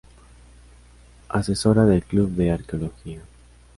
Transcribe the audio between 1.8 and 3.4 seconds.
del club de arqueología.